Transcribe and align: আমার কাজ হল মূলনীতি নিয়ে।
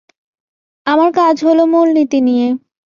আমার 0.87 1.09
কাজ 1.11 1.35
হল 1.45 1.59
মূলনীতি 1.73 2.19
নিয়ে। 2.27 2.47